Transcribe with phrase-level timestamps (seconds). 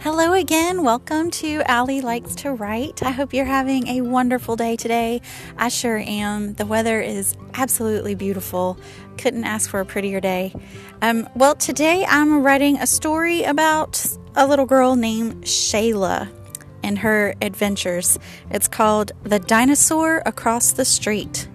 [0.00, 0.84] Hello again.
[0.84, 3.02] Welcome to Allie Likes to Write.
[3.02, 5.20] I hope you're having a wonderful day today.
[5.56, 6.54] I sure am.
[6.54, 8.78] The weather is absolutely beautiful.
[9.16, 10.54] Couldn't ask for a prettier day.
[11.02, 14.06] Um, well, today I'm writing a story about
[14.36, 16.30] a little girl named Shayla
[16.84, 18.20] and her adventures.
[18.52, 21.48] It's called The Dinosaur Across the Street.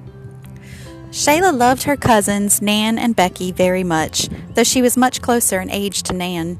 [1.11, 5.69] Shayla loved her cousins, Nan and Becky, very much, though she was much closer in
[5.69, 6.59] age to Nan.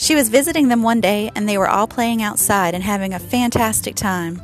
[0.00, 3.18] She was visiting them one day, and they were all playing outside and having a
[3.18, 4.40] fantastic time.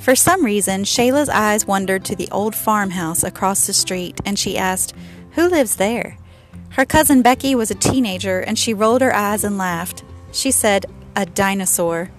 [0.00, 4.58] For some reason, Shayla's eyes wandered to the old farmhouse across the street, and she
[4.58, 4.96] asked,
[5.36, 6.18] Who lives there?
[6.70, 10.02] Her cousin Becky was a teenager, and she rolled her eyes and laughed.
[10.32, 12.10] She said, A dinosaur.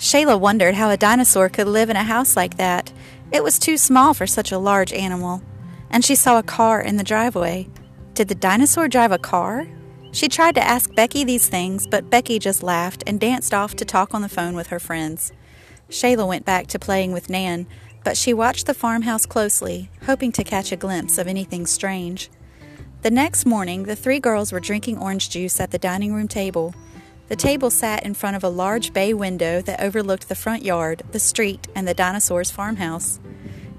[0.00, 2.92] Shayla wondered how a dinosaur could live in a house like that.
[3.30, 5.44] It was too small for such a large animal.
[5.88, 7.68] And she saw a car in the driveway.
[8.14, 9.68] Did the dinosaur drive a car?
[10.12, 13.84] She tried to ask Becky these things, but Becky just laughed and danced off to
[13.84, 15.32] talk on the phone with her friends.
[15.88, 17.66] Shayla went back to playing with Nan,
[18.02, 22.28] but she watched the farmhouse closely, hoping to catch a glimpse of anything strange.
[23.02, 26.74] The next morning, the three girls were drinking orange juice at the dining room table.
[27.28, 31.04] The table sat in front of a large bay window that overlooked the front yard,
[31.12, 33.20] the street, and the dinosaur's farmhouse.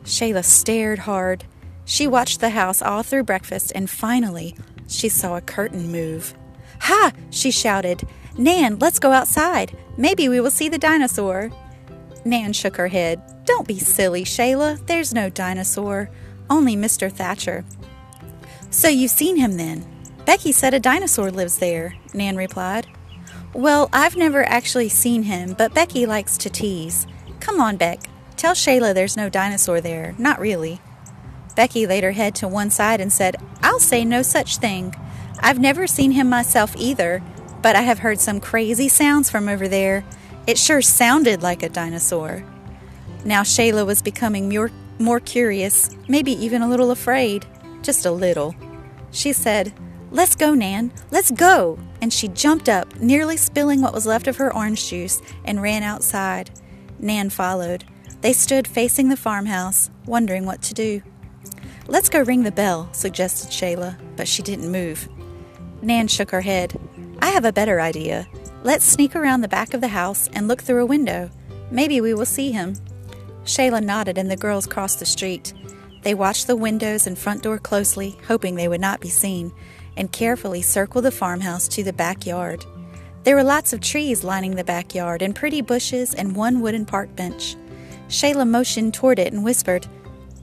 [0.05, 1.43] Shayla stared hard.
[1.83, 4.55] She watched the house all through breakfast, and finally,
[4.91, 6.33] she saw a curtain move.
[6.81, 7.11] Ha!
[7.29, 8.07] she shouted.
[8.37, 9.77] Nan, let's go outside.
[9.97, 11.51] Maybe we will see the dinosaur.
[12.25, 13.21] Nan shook her head.
[13.45, 14.85] Don't be silly, Shayla.
[14.87, 16.09] There's no dinosaur.
[16.49, 17.11] Only Mr.
[17.11, 17.65] Thatcher.
[18.69, 19.85] So you've seen him then?
[20.25, 22.87] Becky said a dinosaur lives there, Nan replied.
[23.53, 27.05] Well, I've never actually seen him, but Becky likes to tease.
[27.39, 27.99] Come on, Beck.
[28.37, 30.15] Tell Shayla there's no dinosaur there.
[30.17, 30.79] Not really.
[31.61, 34.95] Becky laid her head to one side and said, I'll say no such thing.
[35.41, 37.21] I've never seen him myself either,
[37.61, 40.03] but I have heard some crazy sounds from over there.
[40.47, 42.43] It sure sounded like a dinosaur.
[43.25, 47.45] Now Shayla was becoming more, more curious, maybe even a little afraid.
[47.83, 48.55] Just a little.
[49.11, 49.71] She said,
[50.09, 50.91] Let's go, Nan.
[51.11, 51.77] Let's go.
[52.01, 55.83] And she jumped up, nearly spilling what was left of her orange juice, and ran
[55.83, 56.49] outside.
[56.97, 57.83] Nan followed.
[58.21, 61.03] They stood facing the farmhouse, wondering what to do.
[61.91, 65.09] Let's go ring the bell, suggested Shayla, but she didn't move.
[65.81, 66.79] Nan shook her head.
[67.19, 68.29] I have a better idea.
[68.63, 71.29] Let's sneak around the back of the house and look through a window.
[71.69, 72.75] Maybe we will see him.
[73.43, 75.53] Shayla nodded and the girls crossed the street.
[76.01, 79.51] They watched the windows and front door closely, hoping they would not be seen,
[79.97, 82.63] and carefully circled the farmhouse to the backyard.
[83.25, 87.13] There were lots of trees lining the backyard and pretty bushes and one wooden park
[87.17, 87.57] bench.
[88.07, 89.87] Shayla motioned toward it and whispered,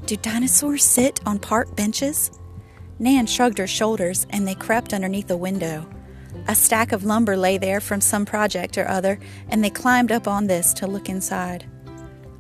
[0.09, 2.31] do dinosaurs sit on park benches?
[2.99, 5.87] Nan shrugged her shoulders and they crept underneath a window.
[6.49, 9.19] A stack of lumber lay there from some project or other,
[9.51, 11.67] and they climbed up on this to look inside.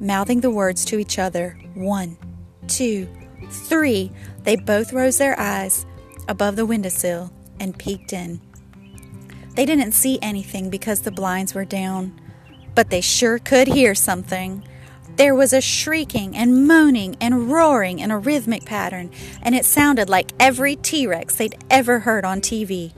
[0.01, 2.17] Mouthing the words to each other, one,
[2.69, 3.07] two,
[3.51, 4.11] three,
[4.45, 5.84] they both rose their eyes
[6.27, 7.31] above the windowsill
[7.61, 8.41] and peeked in.
[9.57, 12.19] They didn't see anything because the blinds were down,
[12.75, 14.65] but they sure could hear something.
[15.17, 19.11] There was a shrieking and moaning and roaring in a rhythmic pattern,
[19.43, 22.93] and it sounded like every T Rex they'd ever heard on TV.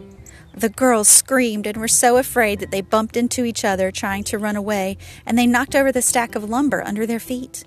[0.53, 4.39] The girls screamed and were so afraid that they bumped into each other trying to
[4.39, 7.65] run away, and they knocked over the stack of lumber under their feet.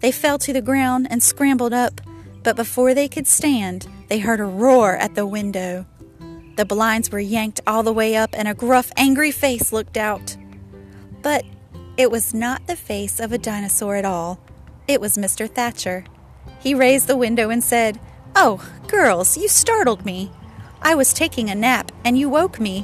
[0.00, 2.00] They fell to the ground and scrambled up,
[2.42, 5.86] but before they could stand, they heard a roar at the window.
[6.56, 10.36] The blinds were yanked all the way up, and a gruff, angry face looked out.
[11.22, 11.44] But
[11.96, 14.40] it was not the face of a dinosaur at all.
[14.88, 15.48] It was Mr.
[15.48, 16.04] Thatcher.
[16.58, 18.00] He raised the window and said,
[18.34, 20.30] Oh, girls, you startled me.
[20.80, 22.82] I was taking a nap and you woke me.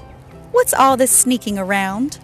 [0.53, 2.19] What's all this sneaking around?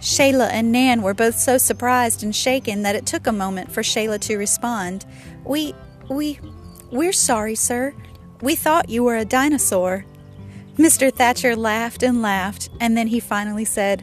[0.00, 3.82] Shayla and Nan were both so surprised and shaken that it took a moment for
[3.82, 5.04] Shayla to respond.
[5.44, 5.74] We,
[6.08, 6.40] we,
[6.90, 7.94] we're sorry, sir.
[8.40, 10.06] We thought you were a dinosaur.
[10.80, 11.14] Mr.
[11.14, 14.02] Thatcher laughed and laughed, and then he finally said,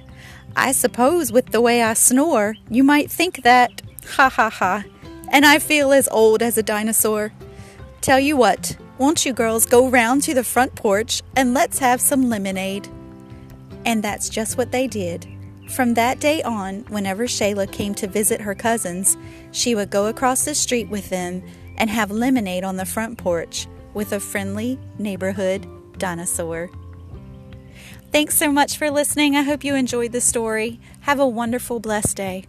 [0.56, 3.82] I suppose with the way I snore, you might think that.
[4.10, 4.84] Ha ha ha.
[5.32, 7.34] And I feel as old as a dinosaur.
[8.02, 12.00] Tell you what, won't you girls go round to the front porch and let's have
[12.00, 12.88] some lemonade?
[13.84, 15.26] And that's just what they did.
[15.72, 19.18] From that day on, whenever Shayla came to visit her cousins,
[19.52, 21.42] she would go across the street with them
[21.80, 23.66] and have lemonade on the front porch
[23.96, 26.70] with a friendly neighborhood dinosaur.
[28.12, 29.36] Thanks so much for listening.
[29.36, 30.80] I hope you enjoyed the story.
[31.02, 32.46] Have a wonderful, blessed day.